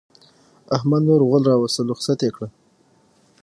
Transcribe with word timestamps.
احمد 0.75 1.01
نور 1.07 1.21
غول 1.29 1.43
راوستل؛ 1.51 1.85
رخصت 1.93 2.19
يې 2.25 2.31
کړه. 2.35 2.47